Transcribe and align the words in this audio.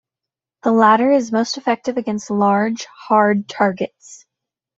The 0.63 0.71
latter 0.71 1.11
is 1.11 1.31
most 1.31 1.59
effective 1.59 1.95
against 1.95 2.31
large, 2.31 2.85
hard 2.85 3.47
targets. 3.47 4.25